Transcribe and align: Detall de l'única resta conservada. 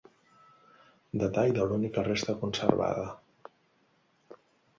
Detall 1.23 1.53
de 1.57 1.67
l'única 1.73 2.05
resta 2.07 2.35
conservada. 2.41 3.05